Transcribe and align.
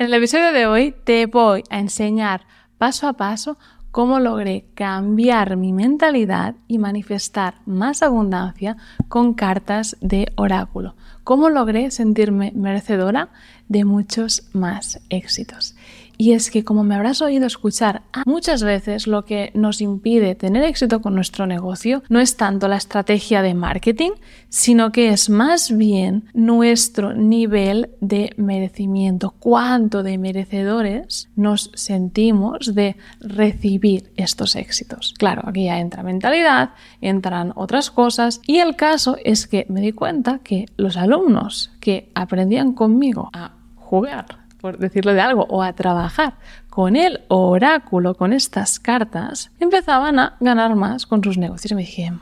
En 0.00 0.06
el 0.06 0.14
episodio 0.14 0.52
de 0.52 0.66
hoy 0.66 0.94
te 1.04 1.26
voy 1.26 1.62
a 1.68 1.78
enseñar 1.78 2.46
paso 2.78 3.06
a 3.06 3.12
paso 3.12 3.58
cómo 3.90 4.18
logré 4.18 4.64
cambiar 4.72 5.58
mi 5.58 5.74
mentalidad 5.74 6.54
y 6.66 6.78
manifestar 6.78 7.56
más 7.66 8.02
abundancia 8.02 8.78
con 9.08 9.34
cartas 9.34 9.98
de 10.00 10.32
oráculo. 10.36 10.96
Cómo 11.22 11.50
logré 11.50 11.90
sentirme 11.90 12.50
merecedora 12.54 13.28
de 13.68 13.84
muchos 13.84 14.48
más 14.54 15.02
éxitos. 15.10 15.76
Y 16.20 16.32
es 16.32 16.50
que, 16.50 16.64
como 16.64 16.84
me 16.84 16.94
habrás 16.94 17.22
oído 17.22 17.46
escuchar, 17.46 18.02
muchas 18.26 18.62
veces 18.62 19.06
lo 19.06 19.24
que 19.24 19.52
nos 19.54 19.80
impide 19.80 20.34
tener 20.34 20.64
éxito 20.64 21.00
con 21.00 21.14
nuestro 21.14 21.46
negocio 21.46 22.02
no 22.10 22.20
es 22.20 22.36
tanto 22.36 22.68
la 22.68 22.76
estrategia 22.76 23.40
de 23.40 23.54
marketing, 23.54 24.10
sino 24.50 24.92
que 24.92 25.08
es 25.08 25.30
más 25.30 25.74
bien 25.74 26.24
nuestro 26.34 27.14
nivel 27.14 27.92
de 28.02 28.34
merecimiento, 28.36 29.34
cuánto 29.38 30.02
de 30.02 30.18
merecedores 30.18 31.30
nos 31.36 31.70
sentimos 31.72 32.74
de 32.74 32.96
recibir 33.20 34.12
estos 34.16 34.56
éxitos. 34.56 35.14
Claro, 35.16 35.44
aquí 35.46 35.64
ya 35.64 35.78
entra 35.78 36.02
mentalidad, 36.02 36.72
entran 37.00 37.54
otras 37.56 37.90
cosas 37.90 38.42
y 38.46 38.58
el 38.58 38.76
caso 38.76 39.16
es 39.24 39.46
que 39.46 39.64
me 39.70 39.80
di 39.80 39.92
cuenta 39.92 40.40
que 40.44 40.66
los 40.76 40.98
alumnos 40.98 41.70
que 41.80 42.12
aprendían 42.14 42.74
conmigo 42.74 43.30
a 43.32 43.52
jugar 43.74 44.39
por 44.60 44.78
decirlo 44.78 45.14
de 45.14 45.20
algo, 45.20 45.46
o 45.48 45.62
a 45.62 45.72
trabajar 45.72 46.34
con 46.68 46.96
el 46.96 47.20
oráculo, 47.28 48.14
con 48.14 48.32
estas 48.32 48.78
cartas, 48.78 49.50
empezaban 49.58 50.18
a 50.18 50.36
ganar 50.40 50.74
más 50.76 51.06
con 51.06 51.24
sus 51.24 51.38
negocios. 51.38 51.72
Y 51.72 51.74
me 51.74 51.82
dije, 51.82 52.12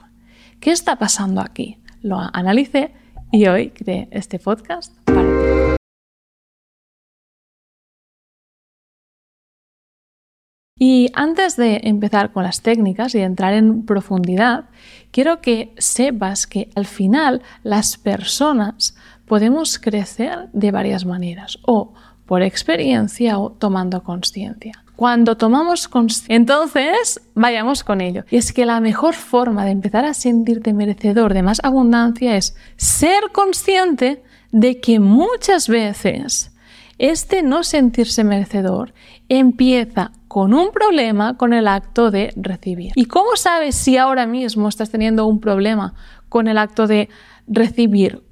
¿qué 0.61 0.71
está 0.71 0.97
pasando 0.97 1.41
aquí? 1.41 1.83
Lo 2.03 2.19
analicé 2.19 2.93
y 3.33 3.47
hoy 3.47 3.71
creé 3.71 4.09
este 4.13 4.39
podcast 4.39 4.97
para 5.05 5.23
ti. 5.23 5.79
Y 10.81 11.11
antes 11.15 11.57
de 11.57 11.81
empezar 11.83 12.33
con 12.33 12.45
las 12.45 12.63
técnicas 12.63 13.13
y 13.17 13.19
entrar 13.19 13.53
en 13.53 13.85
profundidad, 13.85 14.67
quiero 15.11 15.41
que 15.41 15.75
sepas 15.79 16.47
que 16.47 16.71
al 16.77 16.87
final 16.87 17.43
las 17.65 17.97
personas 17.97 18.95
podemos 19.27 19.81
crecer 19.81 20.49
de 20.53 20.71
varias 20.71 21.05
maneras 21.05 21.59
o 21.67 21.95
por 22.29 22.43
experiencia 22.43 23.39
o 23.39 23.51
tomando 23.51 24.03
conciencia. 24.05 24.85
Cuando 24.97 25.39
tomamos 25.39 25.89
conciencia, 25.89 26.37
entonces 26.37 27.23
vayamos 27.35 27.83
con 27.83 28.03
ello. 28.03 28.25
Y 28.31 28.37
es 28.37 28.53
que 28.53 28.67
la 28.67 28.81
mejor 28.81 29.15
forma 29.15 29.65
de 29.65 29.71
empezar 29.71 30.05
a 30.05 30.13
sentirte 30.13 30.75
merecedor 30.75 31.33
de 31.33 31.43
más 31.43 31.59
abundancia 31.65 32.37
es 32.37 32.55
ser 32.77 33.31
consciente 33.33 34.23
de 34.53 34.79
que 34.79 35.01
muchas 35.01 35.69
veces 35.69 36.53
este 36.99 37.43
no 37.43 37.65
sentirse 37.65 38.25
merecedor 38.25 38.93
empieza 39.31 40.13
con 40.27 40.53
un 40.53 40.71
problema 40.71 41.39
con 41.39 41.55
el 41.55 41.67
acto 41.67 42.11
de 42.11 42.35
recibir. 42.37 42.93
¿Y 42.95 43.07
cómo 43.07 43.37
sabes 43.37 43.75
si 43.75 43.97
ahora 43.97 44.27
mismo 44.27 44.69
estás 44.69 44.91
teniendo 44.91 45.25
un 45.25 45.41
problema 45.41 45.95
con 46.29 46.47
el 46.47 46.59
acto 46.59 46.87
de 46.87 47.09
recibir, 47.09 47.09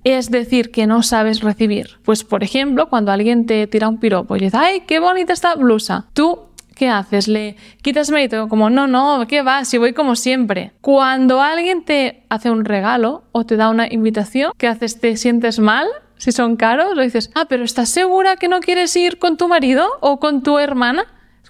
es 0.05 0.31
decir, 0.31 0.71
que 0.71 0.87
no 0.87 1.03
sabes 1.03 1.41
recibir. 1.41 1.99
Pues, 2.05 2.25
por 2.25 2.45
ejemplo, 2.45 2.89
cuando 2.89 3.13
alguien 3.13 3.47
te 3.47 3.67
tira 3.67 3.89
un 3.89 3.99
piropo 3.99 4.37
y 4.37 4.41
dices, 4.41 4.55
¡ay, 4.55 4.83
qué 4.87 5.01
bonita 5.01 5.33
esta 5.33 5.55
blusa! 5.55 6.07
Tú 6.13 6.47
¿qué 6.77 6.89
haces? 6.89 7.27
¿Le 7.27 7.57
quitas 7.83 8.11
mérito? 8.11 8.49
Como, 8.49 8.71
no, 8.71 8.87
no, 8.87 9.27
¿qué 9.27 9.43
va? 9.43 9.65
Si 9.65 9.79
voy 9.79 9.93
como 9.93 10.15
siempre. 10.15 10.73
Cuando 10.81 11.41
alguien 11.41 11.85
te 11.85 12.23
hace 12.29 12.51
un 12.51 12.65
regalo 12.65 13.25
o 13.33 13.45
te 13.45 13.57
da 13.57 13.71
una 13.71 13.89
invitación, 13.91 14.53
¿qué 14.57 14.69
haces? 14.69 15.01
¿Te 15.01 15.17
sientes 15.17 15.59
mal? 15.59 15.89
Si 16.19 16.33
son 16.33 16.57
caros, 16.57 16.97
o 16.97 17.01
dices, 17.01 17.31
ah, 17.35 17.47
pero 17.49 17.65
¿estás 17.65 17.89
segura 17.89 18.37
que 18.37 18.49
no 18.49 18.61
quieres 18.61 18.95
ir 18.97 19.19
con 19.19 19.37
tu 19.37 19.49
marido 19.49 19.87
o 20.01 20.21
con 20.21 20.43
tu 20.43 20.59
hermana? 20.59 21.05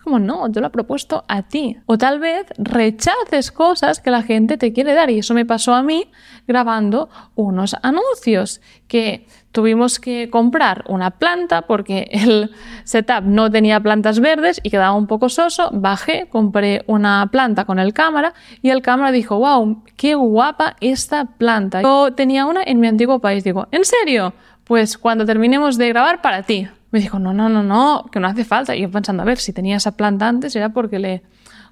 Como, 0.07 0.21
no, 0.21 0.49
yo 0.51 0.61
lo 0.61 0.69
he 0.69 0.71
propuesto 0.71 1.25
a 1.27 1.43
ti. 1.43 1.77
O 1.87 1.99
tal 1.99 2.21
vez 2.21 2.47
rechaces 2.59 3.51
cosas 3.51 4.01
que 4.01 4.11
la 4.13 4.23
gente 4.23 4.57
te 4.57 4.73
quiere 4.73 4.95
dar. 4.95 5.11
Y 5.11 5.19
eso 5.19 5.35
me 5.35 5.45
pasó 5.45 5.75
a 5.75 5.83
mí 5.83 6.11
grabando 6.47 7.09
unos 7.35 7.75
anuncios 7.83 8.61
que 8.87 9.27
tuvimos 9.51 9.99
que 9.99 10.31
comprar 10.31 10.85
una 10.87 11.11
planta 11.11 11.63
porque 11.63 12.09
el 12.13 12.51
setup 12.85 13.25
no 13.25 13.51
tenía 13.51 13.81
plantas 13.81 14.21
verdes 14.21 14.61
y 14.63 14.71
quedaba 14.71 14.95
un 14.95 15.09
poco 15.09 15.29
soso. 15.29 15.71
Bajé, 15.73 16.29
compré 16.31 16.85
una 16.87 17.29
planta 17.33 17.65
con 17.65 17.81
el 17.81 17.93
cámara 17.93 18.33
y 18.63 18.71
el 18.71 18.83
cámara 18.83 19.11
dijo, 19.11 19.39
wow, 19.39 19.83
qué 19.97 20.15
guapa 20.15 20.77
esta 20.81 21.25
planta. 21.25 21.83
Yo 21.83 22.13
tenía 22.15 22.47
una 22.47 22.63
en 22.63 22.79
mi 22.79 22.87
antiguo 22.87 23.19
país. 23.19 23.43
Digo, 23.43 23.67
¿en 23.73 23.85
serio? 23.85 24.35
Pues 24.63 24.99
cuando 24.99 25.27
terminemos 25.27 25.79
de 25.79 25.89
grabar 25.89 26.23
para 26.23 26.45
ti. 26.45 26.69
Me 26.97 27.03
dijo, 27.03 27.19
no, 27.19 27.35
no, 27.35 27.51
no, 27.51 27.63
no, 27.63 28.07
que 28.11 28.21
no 28.21 28.27
hace 28.27 28.43
falta. 28.43 28.75
Y 28.75 28.81
yo 28.81 28.91
pensando, 28.91 29.23
a 29.23 29.27
ver, 29.27 29.37
si 29.37 29.53
tenía 29.53 29.77
esa 29.77 29.99
planta 29.99 30.29
antes 30.29 30.57
era 30.57 30.71
porque 30.71 30.99
le 30.99 31.23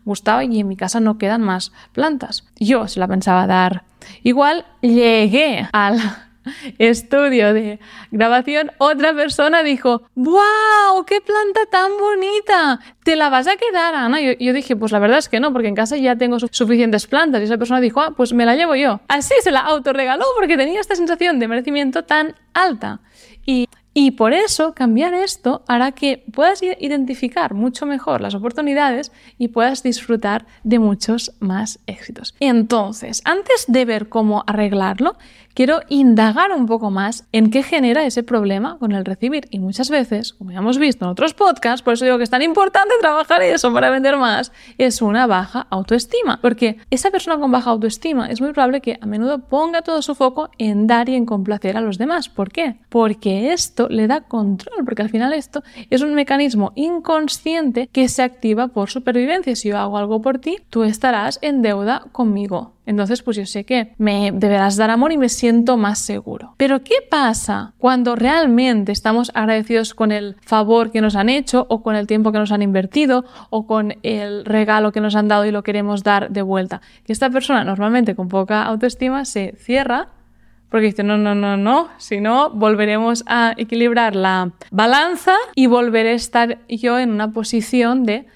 gustaba 0.04 0.44
y 0.44 0.60
en 0.60 0.68
mi 0.68 0.76
casa 0.76 1.00
no 1.00 1.16
quedan 1.16 1.40
más 1.40 1.72
plantas. 1.92 2.44
Yo 2.56 2.88
se 2.88 3.00
la 3.00 3.08
pensaba 3.08 3.46
dar. 3.46 3.84
Igual 4.22 4.66
llegué 4.82 5.66
al 5.72 5.98
estudio 6.78 7.54
de 7.54 7.80
grabación, 8.10 8.70
otra 8.76 9.14
persona 9.14 9.62
dijo, 9.62 10.02
¡Wow! 10.14 11.06
¡Qué 11.06 11.22
planta 11.22 11.60
tan 11.70 11.92
bonita! 11.98 12.80
¿Te 13.02 13.16
la 13.16 13.30
vas 13.30 13.46
a 13.46 13.56
quedar, 13.56 13.94
Ana? 13.94 14.20
Yo, 14.20 14.32
yo 14.38 14.52
dije, 14.52 14.76
pues 14.76 14.92
la 14.92 14.98
verdad 14.98 15.16
es 15.16 15.30
que 15.30 15.40
no, 15.40 15.54
porque 15.54 15.68
en 15.68 15.74
casa 15.74 15.96
ya 15.96 16.16
tengo 16.16 16.38
suficientes 16.38 17.06
plantas. 17.06 17.40
Y 17.40 17.44
esa 17.44 17.56
persona 17.56 17.80
dijo, 17.80 18.02
ah, 18.02 18.12
pues 18.14 18.34
me 18.34 18.44
la 18.44 18.56
llevo 18.56 18.74
yo. 18.74 19.00
Así 19.08 19.32
se 19.40 19.50
la 19.50 19.60
autorregaló 19.60 20.26
porque 20.38 20.58
tenía 20.58 20.80
esta 20.80 20.96
sensación 20.96 21.38
de 21.38 21.48
merecimiento 21.48 22.04
tan 22.04 22.34
alta. 22.52 23.00
Y 23.46 23.70
y 23.94 24.10
por 24.10 24.32
eso 24.32 24.74
cambiar 24.74 25.14
esto 25.14 25.62
hará 25.68 25.92
que 25.92 26.24
puedas 26.32 26.60
identificar 26.62 27.54
mucho 27.54 27.86
mejor 27.86 28.20
las 28.20 28.34
oportunidades 28.34 29.12
y 29.38 29.48
puedas 29.48 29.84
disfrutar 29.84 30.46
de 30.64 30.80
muchos 30.80 31.32
más 31.38 31.78
éxitos. 31.86 32.34
Entonces, 32.40 33.22
antes 33.24 33.66
de 33.68 33.84
ver 33.84 34.08
cómo 34.08 34.42
arreglarlo, 34.48 35.16
quiero 35.54 35.80
indagar 35.88 36.52
un 36.52 36.66
poco 36.66 36.90
más 36.90 37.26
en 37.32 37.50
qué 37.50 37.62
genera 37.62 38.04
ese 38.04 38.22
problema 38.22 38.78
con 38.78 38.92
el 38.92 39.04
recibir. 39.04 39.46
Y 39.50 39.60
muchas 39.60 39.88
veces, 39.88 40.34
como 40.34 40.50
ya 40.50 40.58
hemos 40.58 40.78
visto 40.78 41.04
en 41.04 41.12
otros 41.12 41.32
podcasts, 41.34 41.82
por 41.82 41.94
eso 41.94 42.04
digo 42.04 42.18
que 42.18 42.24
es 42.24 42.30
tan 42.30 42.42
importante 42.42 42.94
trabajar 43.00 43.42
eso 43.42 43.72
para 43.72 43.90
vender 43.90 44.16
más, 44.16 44.52
es 44.78 45.00
una 45.00 45.26
baja 45.26 45.66
autoestima. 45.70 46.40
Porque 46.40 46.78
esa 46.90 47.10
persona 47.10 47.38
con 47.38 47.52
baja 47.52 47.70
autoestima 47.70 48.26
es 48.26 48.40
muy 48.40 48.52
probable 48.52 48.80
que 48.80 48.98
a 49.00 49.06
menudo 49.06 49.38
ponga 49.38 49.82
todo 49.82 50.02
su 50.02 50.14
foco 50.14 50.50
en 50.58 50.86
dar 50.86 51.08
y 51.08 51.14
en 51.14 51.26
complacer 51.26 51.76
a 51.76 51.80
los 51.80 51.98
demás. 51.98 52.28
¿Por 52.28 52.50
qué? 52.50 52.76
Porque 52.88 53.52
esto 53.52 53.88
le 53.88 54.06
da 54.06 54.22
control, 54.22 54.84
porque 54.84 55.02
al 55.02 55.10
final 55.10 55.32
esto 55.32 55.62
es 55.90 56.02
un 56.02 56.14
mecanismo 56.14 56.72
inconsciente 56.74 57.88
que 57.92 58.08
se 58.08 58.22
activa 58.22 58.68
por 58.68 58.90
supervivencia. 58.90 59.56
Si 59.56 59.68
yo 59.68 59.78
hago 59.78 59.98
algo 59.98 60.20
por 60.20 60.38
ti, 60.38 60.58
tú 60.70 60.82
estarás 60.82 61.38
en 61.42 61.62
deuda 61.62 62.04
conmigo. 62.12 62.73
Entonces, 62.86 63.22
pues 63.22 63.36
yo 63.36 63.46
sé 63.46 63.64
que 63.64 63.94
me 63.98 64.30
deberás 64.32 64.76
dar 64.76 64.90
amor 64.90 65.12
y 65.12 65.18
me 65.18 65.28
siento 65.28 65.76
más 65.76 65.98
seguro. 65.98 66.54
Pero 66.58 66.82
¿qué 66.84 66.96
pasa 67.08 67.72
cuando 67.78 68.14
realmente 68.14 68.92
estamos 68.92 69.30
agradecidos 69.34 69.94
con 69.94 70.12
el 70.12 70.36
favor 70.42 70.90
que 70.90 71.00
nos 71.00 71.16
han 71.16 71.28
hecho 71.28 71.66
o 71.70 71.82
con 71.82 71.96
el 71.96 72.06
tiempo 72.06 72.32
que 72.32 72.38
nos 72.38 72.52
han 72.52 72.62
invertido 72.62 73.24
o 73.50 73.66
con 73.66 73.94
el 74.02 74.44
regalo 74.44 74.92
que 74.92 75.00
nos 75.00 75.16
han 75.16 75.28
dado 75.28 75.46
y 75.46 75.50
lo 75.50 75.62
queremos 75.62 76.02
dar 76.02 76.30
de 76.30 76.42
vuelta? 76.42 76.82
Que 77.04 77.12
esta 77.12 77.30
persona 77.30 77.64
normalmente 77.64 78.14
con 78.14 78.28
poca 78.28 78.64
autoestima 78.64 79.24
se 79.24 79.54
cierra 79.58 80.08
porque 80.74 80.86
dice, 80.86 81.04
no, 81.04 81.16
no, 81.16 81.36
no, 81.36 81.56
no, 81.56 81.88
si 81.98 82.20
no, 82.20 82.50
volveremos 82.50 83.22
a 83.28 83.54
equilibrar 83.56 84.16
la 84.16 84.50
balanza 84.72 85.36
y 85.54 85.66
volveré 85.68 86.10
a 86.10 86.14
estar 86.14 86.58
yo 86.68 86.98
en 86.98 87.12
una 87.12 87.30
posición 87.30 88.02
de 88.02 88.26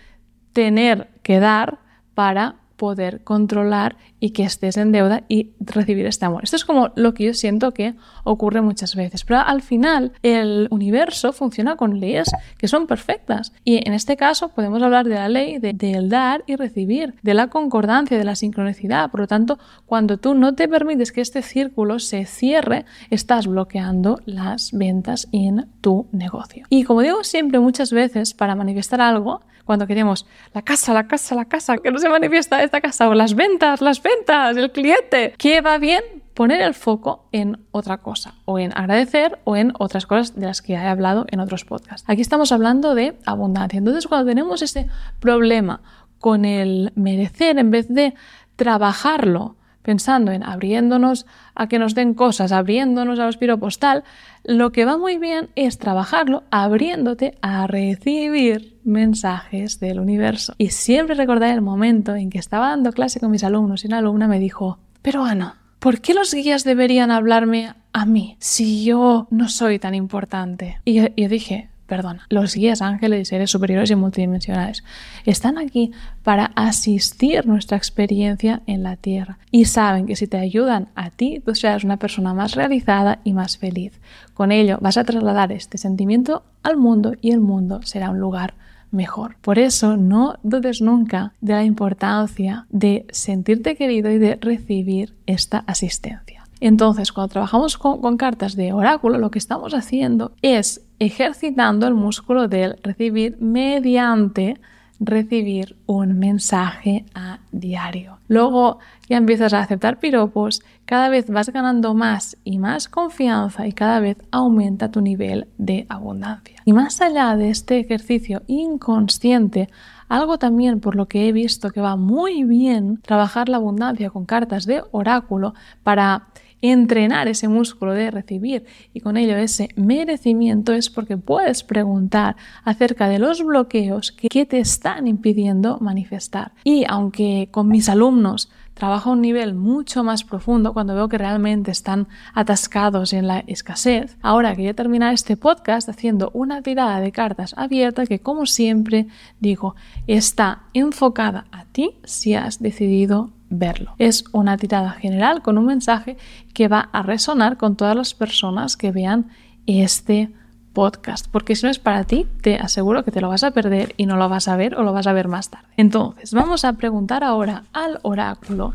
tener 0.53 1.09
que 1.25 1.41
dar 1.41 1.79
para 2.15 2.55
poder 2.79 3.23
controlar 3.25 3.97
y 4.21 4.31
que 4.31 4.45
estés 4.45 4.79
en 4.79 4.93
deuda 4.93 5.25
y 5.29 5.51
recibir 5.61 6.07
este 6.07 6.25
amor. 6.25 6.45
Esto 6.45 6.57
es 6.57 6.65
como 6.65 6.91
lo 6.95 7.13
que 7.13 7.25
yo 7.25 7.35
siento 7.35 7.75
que 7.75 7.95
ocurre 8.25 8.63
muchas 8.63 8.97
veces. 8.97 9.25
Pero 9.25 9.41
al 9.41 9.61
final 9.61 10.13
el 10.23 10.69
universo 10.71 11.33
funciona 11.33 11.77
con 11.77 12.01
leyes 12.01 12.31
que 12.57 12.69
son 12.69 12.87
perfectas. 12.87 13.53
Y 13.65 13.87
en 13.87 13.93
este 13.93 14.17
caso 14.17 14.49
podemos 14.49 14.83
hablar 14.83 15.07
de 15.07 15.17
la 15.17 15.29
ley 15.29 15.59
del 15.59 16.09
dar 16.09 16.45
y 16.47 16.57
recibir, 16.57 17.15
de 17.23 17.35
la 17.35 17.49
concordancia, 17.49 18.17
de 18.17 18.25
la 18.25 18.37
sincronicidad. 18.37 19.11
Por 19.11 19.21
lo 19.21 19.27
tanto, 19.27 19.59
cuando 19.85 20.17
tú 20.17 20.35
no 20.35 20.55
te 20.55 20.69
permites 20.69 21.13
que 21.13 21.21
este 21.21 21.43
círculo 21.43 21.99
se 21.99 22.25
cierre, 22.25 22.87
estás 23.11 23.47
bloqueando 23.47 24.21
las 24.25 24.73
ventas 24.73 25.29
en 25.33 25.67
tu 25.81 26.07
negocio. 26.13 26.65
Y 26.71 26.85
como 26.85 27.03
digo 27.03 27.25
siempre 27.25 27.59
muchas 27.59 27.93
veces, 27.93 28.35
para 28.35 28.55
manifestar 28.55 29.01
algo, 29.01 29.41
cuando 29.69 29.87
queremos 29.87 30.27
la 30.55 30.63
casa, 30.63 30.95
la 30.95 31.07
casa, 31.07 31.35
la 31.35 31.45
casa, 31.45 31.77
que 31.77 31.91
no 31.91 31.99
se 31.99 32.09
manifiesta 32.09 32.63
esta 32.69 32.81
casa, 32.81 33.09
o 33.09 33.15
las 33.15 33.35
ventas, 33.35 33.81
las 33.81 34.03
ventas, 34.03 34.57
el 34.57 34.71
cliente, 34.71 35.35
que 35.39 35.61
va 35.61 35.79
bien 35.79 36.03
poner 36.35 36.61
el 36.61 36.75
foco 36.75 37.29
en 37.33 37.59
otra 37.73 37.99
cosa, 37.99 38.35
o 38.45 38.59
en 38.59 38.73
agradecer, 38.77 39.39
o 39.45 39.57
en 39.57 39.73
otras 39.79 40.07
cosas 40.07 40.37
de 40.37 40.47
las 40.47 40.63
que 40.63 40.75
he 40.75 40.77
hablado 40.77 41.27
en 41.31 41.41
otros 41.41 41.65
podcasts. 41.65 42.09
Aquí 42.09 42.21
estamos 42.21 42.53
hablando 42.53 42.95
de 42.95 43.17
abundancia. 43.27 43.79
Entonces, 43.79 44.07
cuando 44.07 44.27
tenemos 44.29 44.63
ese 44.63 44.87
problema 45.19 45.81
con 46.21 46.45
el 46.45 46.93
merecer, 46.95 47.59
en 47.59 47.71
vez 47.71 47.89
de 47.89 48.15
trabajarlo, 48.57 49.57
pensando 49.89 50.33
en 50.33 50.43
abriéndonos 50.43 51.25
a 51.55 51.67
que 51.67 51.79
nos 51.79 51.95
den 51.95 52.13
cosas, 52.13 52.53
abriéndonos 52.53 53.19
a 53.19 53.25
los 53.25 53.39
piropos 53.39 53.79
tal, 53.79 54.05
lo 54.45 54.71
que 54.71 54.85
va 54.85 54.99
muy 54.99 55.17
bien 55.17 55.49
es 55.57 55.79
trabajarlo 55.79 56.43
abriéndote 56.51 57.39
a 57.41 57.67
recibir 57.67 58.77
mensajes 58.85 59.81
del 59.81 59.99
universo. 59.99 60.53
Y 60.59 60.69
siempre 60.73 61.15
recordar 61.15 61.55
el 61.55 61.63
momento 61.63 62.17
en 62.17 62.29
que 62.29 62.39
estaba 62.39 62.69
dando 62.69 62.93
clase 62.93 63.19
con 63.19 63.31
mis 63.31 63.45
alumnos 63.45 63.83
y 63.83 63.87
una 63.87 64.01
alumna 64.01 64.29
me 64.29 64.39
dijo, 64.39 64.79
pero 65.01 65.25
Ana, 65.25 65.63
¿por 65.79 66.03
qué 66.03 66.13
los 66.13 66.35
guías 66.35 66.65
deberían 66.65 67.11
hablarme 67.11 67.73
a 67.95 68.05
mí 68.05 68.37
si 68.41 68.85
yo 68.85 69.27
no 69.31 69.49
soy 69.49 69.79
tan 69.79 69.95
importante? 69.95 70.83
Y 70.85 70.97
yo, 70.97 71.29
dije, 71.31 71.71
perdona, 71.89 72.27
los 72.29 72.55
guías 72.55 72.83
ángeles 72.83 73.23
y 73.23 73.25
seres 73.25 73.51
superiores 73.51 73.91
y 73.91 73.97
multidimensionales 73.97 74.85
están 75.25 75.57
aquí 75.57 75.91
para 76.23 76.53
asistir 76.55 77.47
nuestra 77.47 77.79
experiencia 77.79 78.61
en 78.67 78.83
la 78.83 78.97
Tierra 78.97 79.39
y 79.51 79.65
saben 79.65 80.07
que 80.07 80.15
si 80.15 80.27
te 80.27 80.37
ayudan 80.37 80.89
a 80.95 81.11
ti, 81.11 81.43
tú 81.45 81.55
serás 81.55 81.85
una 81.85 81.97
persona 81.97 82.35
más 82.35 82.55
realizada 82.55 83.21
y 83.25 83.33
más 83.33 83.57
feliz. 83.57 83.99
Con 84.35 84.53
ello 84.53 84.79
vas 84.83 84.99
a 84.99 85.05
trasladar 85.05 85.51
este 85.51 85.79
sentimiento 85.79 86.45
al 86.63 86.77
mundo 86.77 87.15
y 87.23 87.31
el 87.31 87.41
mundo 87.41 87.81
será 87.83 88.11
un 88.11 88.21
lugar 88.21 88.55
mejor. 88.91 89.37
Por 89.41 89.59
eso 89.59 89.97
no 89.97 90.39
dudes 90.43 90.83
nunca 90.83 91.33
de 91.41 91.55
la 91.55 91.65
importancia 91.65 92.67
de 92.69 93.07
sentirte 93.11 93.77
querido 93.77 94.11
y 94.11 94.19
de 94.19 94.37
recibir 94.37 95.15
esta 95.27 95.59
asistencia. 95.67 96.38
Entonces, 96.61 97.13
cuando 97.13 97.33
trabajamos 97.33 97.79
con, 97.79 98.17
cartas 98.17 98.57
de 98.57 98.73
oráculo, 98.73 99.19
lo 99.19 99.31
que 99.31 99.39
estamos 99.39 99.75
haciendo 99.75 100.33
es 100.43 100.83
ejercitando 100.99 101.87
el 101.87 101.95
músculo 101.95 102.49
del 102.49 102.77
recibir 102.83 103.37
mediante 103.41 104.61
recibir 105.01 105.77
un 105.87 106.19
mensaje 106.19 107.05
a 107.15 107.39
diario. 107.59 108.19
Luego 108.29 108.79
ya 109.09 109.17
empiezas 109.17 109.53
a 109.53 109.61
aceptar 109.61 109.99
piropos, 109.99 110.63
cada 110.85 111.09
vez 111.09 111.29
vas 111.31 111.51
ganando 111.51 111.95
más 111.95 112.37
y 112.45 112.59
más 112.59 112.89
confianza 112.89 113.67
y 113.67 113.73
cada 113.73 114.01
vez 114.01 114.17
aumenta 114.31 114.91
tu 114.91 115.01
nivel 115.01 115.49
de 115.59 115.87
abundancia. 115.89 116.63
Y 116.65 116.73
más 116.73 117.01
allá 117.01 117.37
de 117.37 117.51
este 117.51 117.79
ejercicio 117.79 118.43
inconsciente, 118.47 119.69
algo 120.09 120.39
también 120.39 120.81
por 120.81 120.97
lo 120.97 121.07
que 121.07 121.29
he 121.29 121.33
visto 121.33 121.71
que 121.71 121.81
va 121.81 121.97
muy 121.97 122.45
bien 122.45 122.99
trabajar 123.03 123.49
la 123.49 123.59
abundancia 123.59 124.11
con 124.11 124.25
cartas 124.25 124.65
de 124.65 124.83
oráculo 124.91 125.55
para 125.83 126.29
entrenar 126.61 127.29
ese 127.29 127.49
músculo 127.49 127.93
de 127.93 128.11
recibir 128.11 128.65
y 128.93 129.01
con 129.01 129.17
ello 129.17 129.37
ese 129.37 129.69
merecimiento 129.77 130.73
es 130.73 130.91
porque 130.91 131.17
puedes 131.17 131.63
preguntar 131.63 132.37
acerca 132.65 133.09
de 133.09 133.19
los 133.19 133.45
bloqueos 133.45 134.13
que 134.13 134.47
te 134.47 134.59
están 134.59 135.07
impidiendo 135.07 135.79
manifestar. 135.81 136.53
Y 136.65 136.85
aunque 136.89 137.48
con 137.51 137.69
mis 137.69 137.89
alumnos 137.89 138.51
trabajo 138.79 139.11
a 139.11 139.13
un 139.13 139.21
nivel 139.21 139.55
mucho 139.55 140.05
más 140.05 140.25
profundo 140.25 140.73
cuando 140.73 140.95
veo 140.95 141.09
que 141.09 141.19
realmente 141.19 141.71
están 141.71 142.07
atascados 142.33 143.13
en 143.13 143.27
la 143.27 143.41
escasez. 143.41 144.17
Ahora 144.23 144.55
quería 144.55 144.73
terminar 144.73 145.13
este 145.13 145.37
podcast 145.37 145.89
haciendo 145.89 146.31
una 146.33 146.63
tirada 146.63 147.01
de 147.01 147.13
cartas 147.13 147.55
abierta 147.59 148.07
que, 148.07 148.21
como 148.21 148.47
siempre 148.47 149.09
digo, 149.41 149.75
está 150.07 150.63
enfocada 150.75 151.47
a 151.51 151.65
ti 151.65 151.97
si 152.05 152.35
has 152.35 152.61
decidido 152.61 153.31
verlo. 153.51 153.95
Es 153.99 154.25
una 154.33 154.57
tirada 154.57 154.93
general 154.93 155.43
con 155.43 155.59
un 155.59 155.67
mensaje 155.67 156.17
que 156.55 156.69
va 156.69 156.89
a 156.93 157.03
resonar 157.03 157.57
con 157.57 157.77
todas 157.77 157.97
las 157.97 158.15
personas 158.15 158.77
que 158.77 158.93
vean 158.93 159.29
este 159.67 160.27
podcast, 160.27 160.48
porque 160.73 161.57
si 161.57 161.65
no 161.65 161.71
es 161.71 161.79
para 161.79 162.05
ti, 162.05 162.27
te 162.41 162.57
aseguro 162.57 163.05
que 163.05 163.11
te 163.11 163.21
lo 163.21 163.29
vas 163.29 163.43
a 163.43 163.51
perder 163.51 163.95
y 163.97 164.07
no 164.07 164.17
lo 164.17 164.29
vas 164.29 164.49
a 164.49 164.57
ver 164.57 164.77
o 164.77 164.83
lo 164.83 164.93
vas 164.93 165.07
a 165.07 165.13
ver 165.13 165.29
más 165.29 165.51
tarde. 165.51 165.67
Entonces, 165.77 166.33
vamos 166.33 166.65
a 166.65 166.75
preguntar 166.75 167.25
ahora 167.25 167.65
al 167.73 167.99
oráculo 168.03 168.75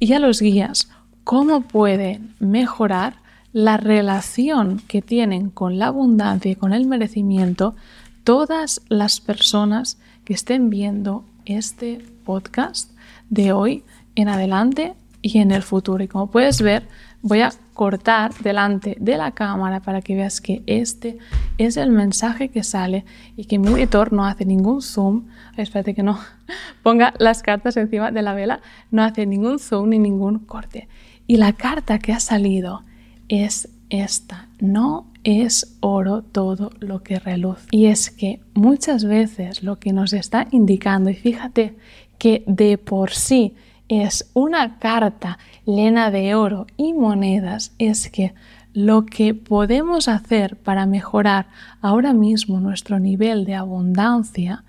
y 0.00 0.12
a 0.12 0.18
los 0.18 0.40
guías 0.40 0.88
cómo 1.22 1.62
pueden 1.62 2.34
mejorar 2.40 3.14
la 3.52 3.76
relación 3.76 4.82
que 4.88 5.00
tienen 5.00 5.48
con 5.48 5.78
la 5.78 5.86
abundancia 5.86 6.50
y 6.50 6.56
con 6.56 6.72
el 6.72 6.86
merecimiento 6.86 7.76
todas 8.24 8.80
las 8.88 9.20
personas 9.20 9.98
que 10.24 10.34
estén 10.34 10.70
viendo 10.70 11.24
este 11.44 12.04
podcast 12.24 12.90
de 13.30 13.52
hoy 13.52 13.84
en 14.16 14.28
adelante 14.28 14.94
y 15.24 15.38
en 15.38 15.52
el 15.52 15.62
futuro. 15.62 16.04
Y 16.04 16.08
como 16.08 16.26
puedes 16.26 16.60
ver, 16.60 16.86
voy 17.22 17.40
a 17.40 17.50
cortar 17.72 18.34
delante 18.34 18.94
de 19.00 19.16
la 19.16 19.30
cámara 19.30 19.80
para 19.80 20.02
que 20.02 20.14
veas 20.14 20.42
que 20.42 20.62
este 20.66 21.16
es 21.56 21.78
el 21.78 21.90
mensaje 21.90 22.50
que 22.50 22.62
sale 22.62 23.06
y 23.34 23.46
que 23.46 23.58
mi 23.58 23.68
editor 23.68 24.12
no 24.12 24.26
hace 24.26 24.44
ningún 24.44 24.82
zoom. 24.82 25.24
Espérate 25.56 25.94
que 25.94 26.02
no 26.02 26.18
ponga 26.82 27.14
las 27.18 27.42
cartas 27.42 27.78
encima 27.78 28.10
de 28.10 28.20
la 28.20 28.34
vela. 28.34 28.60
No 28.90 29.02
hace 29.02 29.24
ningún 29.24 29.58
zoom 29.58 29.88
ni 29.88 29.98
ningún 29.98 30.40
corte. 30.40 30.88
Y 31.26 31.38
la 31.38 31.54
carta 31.54 31.98
que 31.98 32.12
ha 32.12 32.20
salido 32.20 32.82
es 33.28 33.70
esta. 33.88 34.48
No 34.60 35.06
es 35.24 35.78
oro 35.80 36.20
todo 36.20 36.70
lo 36.80 37.02
que 37.02 37.18
reluce. 37.18 37.66
Y 37.70 37.86
es 37.86 38.10
que 38.10 38.40
muchas 38.52 39.06
veces 39.06 39.62
lo 39.62 39.78
que 39.78 39.94
nos 39.94 40.12
está 40.12 40.48
indicando, 40.50 41.08
y 41.08 41.14
fíjate 41.14 41.76
que 42.18 42.44
de 42.46 42.76
por 42.76 43.12
sí 43.12 43.54
es 43.88 44.30
una 44.34 44.78
carta 44.78 45.38
llena 45.66 46.10
de 46.10 46.34
oro 46.34 46.66
y 46.76 46.92
monedas, 46.92 47.74
es 47.78 48.10
que 48.10 48.34
lo 48.72 49.06
que 49.06 49.34
podemos 49.34 50.08
hacer 50.08 50.56
para 50.56 50.86
mejorar 50.86 51.46
ahora 51.80 52.12
mismo 52.12 52.60
nuestro 52.60 52.98
nivel 52.98 53.44
de 53.44 53.54
abundancia 53.54 54.64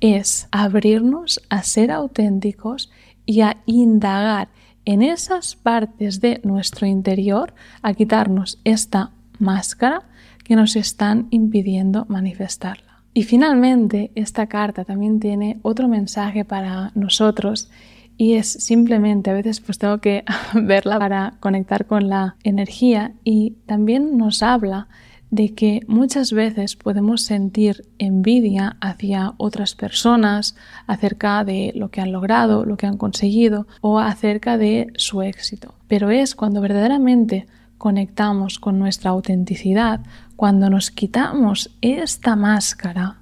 es 0.00 0.46
abrirnos 0.50 1.40
a 1.48 1.62
ser 1.62 1.90
auténticos 1.90 2.90
y 3.24 3.40
a 3.40 3.56
indagar 3.64 4.48
en 4.84 5.02
esas 5.02 5.56
partes 5.56 6.20
de 6.20 6.40
nuestro 6.44 6.86
interior, 6.86 7.54
a 7.82 7.94
quitarnos 7.94 8.60
esta 8.64 9.10
máscara 9.38 10.02
que 10.44 10.54
nos 10.54 10.76
están 10.76 11.26
impidiendo 11.30 12.04
manifestarla. 12.08 13.02
Y 13.12 13.22
finalmente, 13.22 14.12
esta 14.14 14.46
carta 14.46 14.84
también 14.84 15.18
tiene 15.18 15.58
otro 15.62 15.88
mensaje 15.88 16.44
para 16.44 16.92
nosotros 16.94 17.70
y 18.18 18.34
es 18.34 18.48
simplemente, 18.50 19.30
a 19.30 19.34
veces 19.34 19.60
pues 19.60 19.78
tengo 19.78 19.98
que 19.98 20.24
verla 20.54 20.98
para 20.98 21.34
conectar 21.40 21.86
con 21.86 22.08
la 22.08 22.36
energía 22.42 23.14
y 23.24 23.52
también 23.66 24.16
nos 24.16 24.42
habla 24.42 24.88
de 25.30 25.54
que 25.54 25.82
muchas 25.88 26.32
veces 26.32 26.76
podemos 26.76 27.22
sentir 27.22 27.88
envidia 27.98 28.76
hacia 28.80 29.34
otras 29.38 29.74
personas 29.74 30.56
acerca 30.86 31.44
de 31.44 31.72
lo 31.74 31.90
que 31.90 32.00
han 32.00 32.12
logrado, 32.12 32.64
lo 32.64 32.76
que 32.76 32.86
han 32.86 32.96
conseguido 32.96 33.66
o 33.80 33.98
acerca 33.98 34.56
de 34.56 34.92
su 34.96 35.22
éxito. 35.22 35.74
Pero 35.88 36.10
es 36.10 36.34
cuando 36.34 36.60
verdaderamente 36.60 37.46
conectamos 37.76 38.58
con 38.58 38.78
nuestra 38.78 39.10
autenticidad, 39.10 40.00
cuando 40.36 40.70
nos 40.70 40.90
quitamos 40.90 41.76
esta 41.80 42.36
máscara 42.36 43.18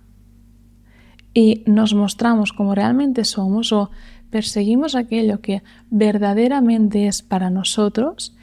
y 1.32 1.64
nos 1.67 1.94
mostramos 1.94 2.52
como 2.52 2.75
realmente 2.75 3.25
somos 3.25 3.73
o 3.73 3.90
perseguimos 4.35 4.97
aquello 4.97 5.41
que 5.41 5.62
verdaderamente 5.91 7.07
es 7.07 7.23
para 7.23 7.50
nosotros, 7.50 8.35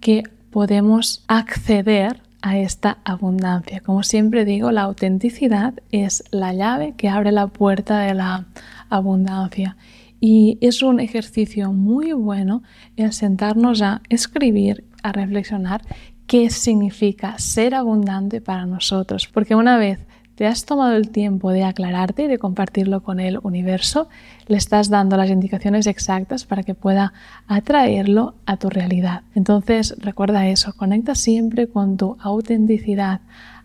que 0.00 0.22
podemos 0.50 1.22
acceder 1.28 2.22
a 2.40 2.56
esta 2.56 2.96
abundancia. 3.04 3.80
Como 3.80 4.04
siempre 4.04 4.46
digo, 4.46 4.72
la 4.72 4.80
autenticidad 4.80 5.74
es 5.92 6.24
la 6.30 6.54
llave 6.54 6.94
que 6.96 7.10
abre 7.10 7.30
la 7.30 7.48
puerta 7.48 7.98
de 7.98 8.14
la 8.14 8.46
abundancia. 8.88 9.76
Y 10.18 10.56
es 10.62 10.82
un 10.82 10.98
ejercicio 10.98 11.74
muy 11.74 12.14
bueno 12.14 12.62
el 12.96 13.12
sentarnos 13.12 13.82
a 13.82 14.00
escribir, 14.08 14.84
a 15.02 15.12
reflexionar 15.12 15.82
qué 16.26 16.48
significa 16.48 17.38
ser 17.38 17.74
abundante 17.74 18.40
para 18.40 18.64
nosotros. 18.64 19.28
Porque 19.28 19.54
una 19.54 19.76
vez 19.76 19.98
te 20.34 20.46
has 20.46 20.64
tomado 20.64 20.96
el 20.96 21.10
tiempo 21.10 21.50
de 21.50 21.64
aclararte 21.64 22.24
y 22.24 22.26
de 22.28 22.38
compartirlo 22.38 23.02
con 23.02 23.20
el 23.20 23.38
universo, 23.42 24.08
le 24.46 24.56
estás 24.56 24.90
dando 24.90 25.16
las 25.16 25.30
indicaciones 25.30 25.86
exactas 25.86 26.44
para 26.44 26.62
que 26.62 26.74
pueda 26.74 27.12
atraerlo 27.46 28.34
a 28.46 28.56
tu 28.56 28.68
realidad. 28.70 29.22
Entonces 29.34 29.94
recuerda 29.98 30.48
eso, 30.48 30.72
conecta 30.72 31.14
siempre 31.14 31.68
con 31.68 31.96
tu 31.96 32.16
autenticidad, 32.20 33.20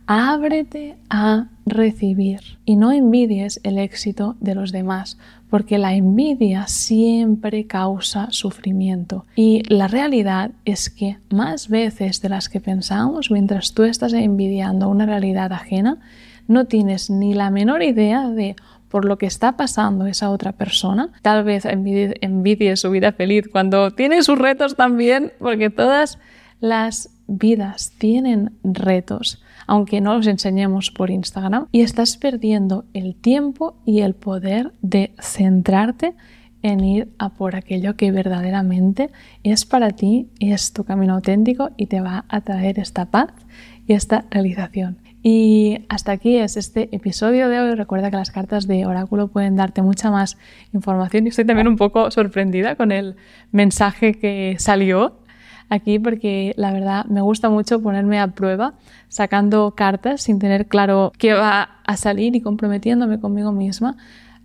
ábrete 0.05 0.95
a 1.09 1.49
recibir 1.67 2.39
y 2.65 2.75
no 2.75 2.91
envidies 2.91 3.59
el 3.63 3.77
éxito 3.77 4.35
de 4.39 4.55
los 4.55 4.71
demás, 4.71 5.17
porque 5.49 5.77
la 5.77 5.93
envidia 5.93 6.67
siempre 6.67 7.65
causa 7.65 8.27
sufrimiento. 8.31 9.25
Y 9.35 9.61
la 9.71 9.87
realidad 9.87 10.51
es 10.65 10.89
que 10.89 11.17
más 11.29 11.67
veces 11.67 12.21
de 12.21 12.29
las 12.29 12.49
que 12.49 12.59
pensamos 12.59 13.31
mientras 13.31 13.73
tú 13.73 13.83
estás 13.83 14.13
envidiando 14.13 14.89
una 14.89 15.05
realidad 15.05 15.53
ajena, 15.53 15.99
no 16.49 16.65
tienes 16.65 17.09
ni 17.09 17.33
la 17.33 17.51
menor 17.51 17.83
idea 17.83 18.27
de 18.27 18.57
por 18.89 19.05
lo 19.05 19.17
que 19.17 19.27
está 19.27 19.55
pasando 19.55 20.07
esa 20.07 20.31
otra 20.31 20.51
persona. 20.51 21.11
Tal 21.21 21.43
vez 21.43 21.63
envidie, 21.65 22.75
su 22.75 22.89
vida 22.89 23.13
feliz 23.13 23.47
cuando 23.49 23.91
tiene 23.91 24.23
sus 24.23 24.37
retos 24.37 24.75
también, 24.75 25.31
porque 25.39 25.69
todas 25.69 26.17
las 26.59 27.11
vidas 27.27 27.93
tienen 27.99 28.57
retos, 28.63 29.41
aunque 29.67 30.01
no 30.01 30.15
los 30.15 30.25
enseñemos 30.25 30.89
por 30.89 31.11
Instagram, 31.11 31.67
y 31.71 31.81
estás 31.81 32.17
perdiendo 32.17 32.85
el 32.93 33.15
tiempo 33.15 33.77
y 33.85 34.01
el 34.01 34.15
poder 34.15 34.73
de 34.81 35.13
centrarte 35.19 36.15
en 36.63 36.83
ir 36.83 37.13
a 37.19 37.29
por 37.29 37.55
aquello 37.55 37.95
que 37.95 38.11
verdaderamente 38.11 39.11
es 39.43 39.65
para 39.65 39.91
ti, 39.91 40.29
es 40.39 40.73
tu 40.73 40.83
camino 40.83 41.13
auténtico 41.13 41.69
y 41.77 41.85
te 41.85 42.01
va 42.01 42.25
a 42.27 42.41
traer 42.41 42.79
esta 42.79 43.05
paz 43.05 43.29
y 43.87 43.93
esta 43.93 44.25
realización. 44.31 44.97
Y 45.21 45.85
hasta 45.89 46.13
aquí 46.13 46.37
es 46.37 46.55
este 46.55 46.95
episodio 46.95 47.49
de 47.49 47.59
hoy. 47.59 47.75
Recuerda 47.75 48.09
que 48.09 48.17
las 48.17 48.31
cartas 48.31 48.67
de 48.67 48.85
oráculo 48.85 49.27
pueden 49.27 49.55
darte 49.55 49.81
mucha 49.81 50.11
más 50.11 50.37
información 50.73 51.25
y 51.25 51.29
estoy 51.29 51.45
también 51.45 51.67
un 51.67 51.75
poco 51.75 52.09
sorprendida 52.11 52.75
con 52.75 52.91
el 52.91 53.15
mensaje 53.51 54.13
que 54.13 54.55
salió 54.59 55.19
aquí 55.69 55.99
porque 55.99 56.53
la 56.55 56.71
verdad 56.71 57.05
me 57.05 57.21
gusta 57.21 57.49
mucho 57.49 57.81
ponerme 57.81 58.19
a 58.19 58.27
prueba 58.29 58.73
sacando 59.07 59.75
cartas 59.75 60.23
sin 60.23 60.39
tener 60.39 60.67
claro 60.67 61.11
qué 61.17 61.33
va 61.33 61.81
a 61.85 61.97
salir 61.97 62.35
y 62.35 62.41
comprometiéndome 62.41 63.19
conmigo 63.19 63.51
misma 63.51 63.97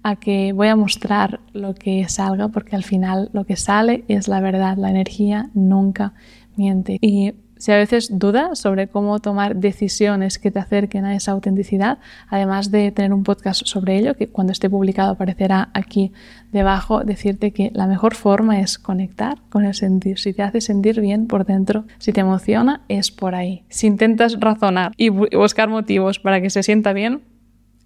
a 0.02 0.16
que 0.16 0.52
voy 0.52 0.68
a 0.68 0.76
mostrar 0.76 1.40
lo 1.52 1.74
que 1.74 2.08
salga 2.08 2.48
porque 2.48 2.76
al 2.76 2.84
final 2.84 3.30
lo 3.32 3.44
que 3.44 3.56
sale 3.56 4.04
es 4.08 4.28
la 4.28 4.40
verdad, 4.40 4.76
la 4.76 4.90
energía 4.90 5.50
nunca 5.54 6.12
miente. 6.56 6.98
Y 7.00 7.32
si 7.64 7.72
a 7.72 7.76
veces 7.76 8.18
dudas 8.18 8.58
sobre 8.58 8.88
cómo 8.88 9.20
tomar 9.20 9.56
decisiones 9.56 10.38
que 10.38 10.50
te 10.50 10.58
acerquen 10.58 11.06
a 11.06 11.16
esa 11.16 11.32
autenticidad, 11.32 11.96
además 12.28 12.70
de 12.70 12.92
tener 12.92 13.14
un 13.14 13.24
podcast 13.24 13.62
sobre 13.64 13.96
ello, 13.96 14.16
que 14.16 14.28
cuando 14.28 14.52
esté 14.52 14.68
publicado 14.68 15.12
aparecerá 15.12 15.70
aquí 15.72 16.12
debajo, 16.52 17.04
decirte 17.04 17.52
que 17.52 17.70
la 17.72 17.86
mejor 17.86 18.16
forma 18.16 18.60
es 18.60 18.78
conectar 18.78 19.38
con 19.48 19.64
el 19.64 19.72
sentir. 19.72 20.18
Si 20.18 20.34
te 20.34 20.42
hace 20.42 20.60
sentir 20.60 21.00
bien 21.00 21.26
por 21.26 21.46
dentro, 21.46 21.86
si 21.96 22.12
te 22.12 22.20
emociona, 22.20 22.82
es 22.88 23.10
por 23.10 23.34
ahí. 23.34 23.64
Si 23.70 23.86
intentas 23.86 24.38
razonar 24.38 24.92
y 24.98 25.08
buscar 25.08 25.70
motivos 25.70 26.18
para 26.18 26.42
que 26.42 26.50
se 26.50 26.62
sienta 26.62 26.92
bien, 26.92 27.22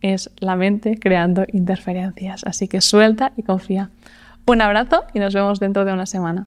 es 0.02 0.28
la 0.40 0.56
mente 0.56 0.98
creando 0.98 1.44
interferencias. 1.52 2.42
Así 2.44 2.66
que 2.66 2.80
suelta 2.80 3.30
y 3.36 3.44
confía. 3.44 3.90
Un 4.44 4.60
abrazo 4.60 5.04
y 5.14 5.20
nos 5.20 5.34
vemos 5.34 5.60
dentro 5.60 5.84
de 5.84 5.92
una 5.92 6.06
semana. 6.06 6.36